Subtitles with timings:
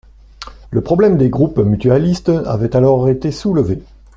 [0.71, 3.83] Le problème des groupes mutualistes avait alors été soulevé.